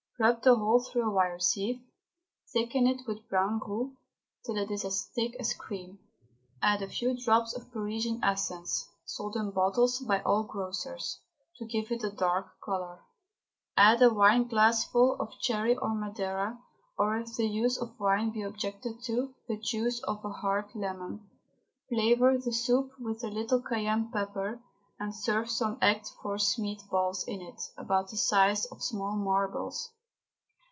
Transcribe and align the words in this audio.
Rub 0.23 0.43
the 0.43 0.53
whole 0.53 0.79
through 0.79 1.07
a 1.09 1.09
wire 1.09 1.39
sieve, 1.39 1.81
thicken 2.53 2.85
it 2.85 3.07
with 3.07 3.27
brown 3.27 3.59
roux 3.65 3.97
till 4.45 4.55
it 4.55 4.69
is 4.69 4.85
as 4.85 5.05
thick 5.15 5.35
as 5.39 5.55
cream; 5.55 5.97
add 6.61 6.83
a 6.83 6.87
few 6.87 7.17
drops 7.19 7.55
of 7.55 7.71
Parisian 7.71 8.23
essence 8.23 8.87
(sold 9.03 9.35
in 9.35 9.49
bottles 9.49 9.97
by 9.97 10.21
all 10.21 10.43
grocers) 10.43 11.19
to 11.57 11.65
give 11.65 11.89
it 11.91 12.03
a 12.03 12.11
dark 12.11 12.45
colour. 12.63 13.03
Add 13.75 14.03
a 14.03 14.11
wineglassful 14.11 15.19
of 15.19 15.33
sherry 15.41 15.75
or 15.75 15.95
Madeira, 15.95 16.59
or, 16.99 17.17
if 17.17 17.35
the 17.35 17.47
use 17.47 17.79
of 17.79 17.99
wine 17.99 18.29
be 18.29 18.43
objected 18.43 19.01
to, 19.05 19.33
the 19.47 19.57
juice 19.57 20.03
of 20.03 20.23
a 20.23 20.29
hard 20.29 20.65
lemon. 20.75 21.27
Flavour 21.89 22.37
the 22.37 22.53
soup 22.53 22.91
with 22.99 23.23
a 23.23 23.27
little 23.29 23.59
cayenne 23.63 24.11
pepper, 24.11 24.61
and 24.99 25.15
serve 25.15 25.49
some 25.49 25.79
egg 25.81 26.03
forcemeat 26.21 26.83
balls 26.91 27.23
in 27.27 27.41
it, 27.41 27.59
about 27.75 28.11
the 28.11 28.17
size 28.17 28.67
of 28.67 28.83
small 28.83 29.15
marbles. 29.15 29.89